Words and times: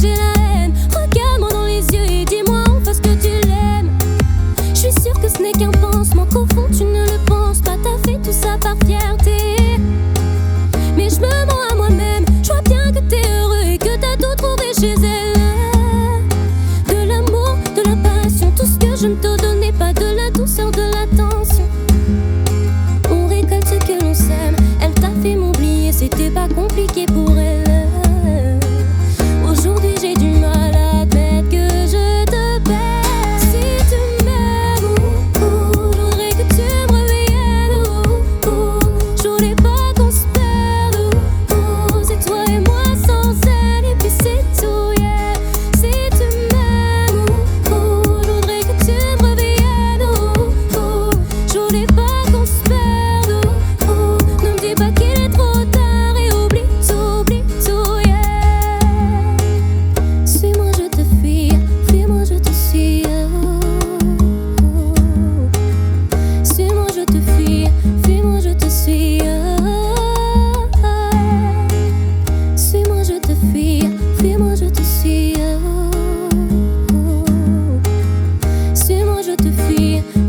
j'ai 0.00 0.14
la 0.14 0.32
haine. 0.42 0.74
Regarde-moi 0.90 1.50
dans 1.50 1.64
les 1.64 1.82
yeux 1.88 2.04
et 2.04 2.24
dis-moi 2.24 2.62
en 2.68 2.80
face 2.84 3.00
que 3.00 3.14
tu 3.20 3.30
l'aimes. 3.46 3.90
Je 4.70 4.80
suis 4.80 4.92
sûre 4.92 5.20
que 5.20 5.28
ce 5.28 5.42
n'est 5.42 5.52
qu'un 5.52 5.70
pansement, 5.70 6.26
qu'au 6.26 6.46
fond 6.54 6.66
tu 6.76 6.84
ne 6.84 7.04
le 7.04 7.18
penses 7.26 7.60
pas. 7.60 7.76
T'as 7.82 7.98
fait 8.10 8.18
tout 8.18 8.32
ça 8.32 8.56
par 8.60 8.76
fierté. 8.86 9.80
Mais 10.96 11.10
je 11.10 11.20
me 11.20 11.46
mens 11.46 11.72
à 11.72 11.74
moi-même, 11.74 12.24
je 12.42 12.48
vois 12.48 12.62
bien 12.62 12.92
que 12.92 13.00
t'es 13.08 13.22
heureux 13.40 13.64
et 13.64 13.78
que 13.78 13.96
t'as 13.96 14.16
tout 14.16 14.34
trouvé 14.36 14.72
chez 14.78 14.94
elle. 14.94 16.24
De 16.86 17.08
l'amour, 17.08 17.56
de 17.76 17.82
la 17.88 17.96
passion, 17.96 18.52
tout 18.56 18.66
ce 18.66 18.78
que 18.78 18.96
je 18.96 19.08
ne 19.08 19.14
te 19.14 19.40
donnais 19.40 19.72
pas, 19.72 19.92
de 19.92 20.16
la 20.16 20.30
douceur, 20.30 20.70
de 20.70 20.82
l'attention. 20.82 21.64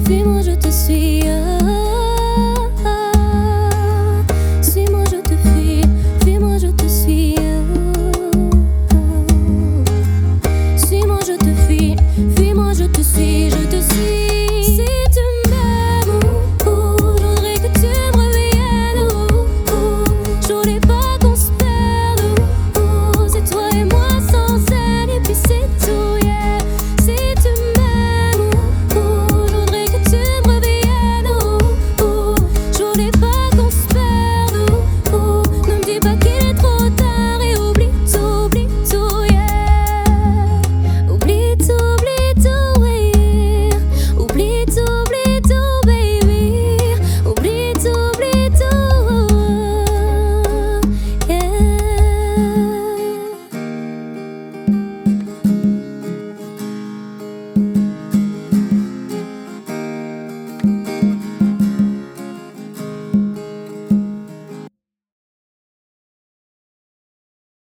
Fais-moi 0.05 0.41
je 0.41 0.58